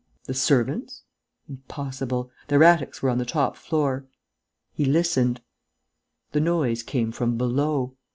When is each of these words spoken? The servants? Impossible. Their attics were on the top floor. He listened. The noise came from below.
The 0.23 0.33
servants? 0.33 1.03
Impossible. 1.47 2.31
Their 2.47 2.63
attics 2.63 3.03
were 3.03 3.11
on 3.11 3.19
the 3.19 3.23
top 3.23 3.55
floor. 3.55 4.07
He 4.73 4.83
listened. 4.83 5.41
The 6.31 6.41
noise 6.41 6.81
came 6.81 7.11
from 7.11 7.37
below. 7.37 7.95